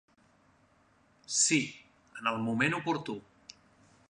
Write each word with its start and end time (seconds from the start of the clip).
Sí, 1.43 1.61
en 2.21 2.33
el 2.33 2.43
moment 2.47 2.79
oportú. 2.83 3.21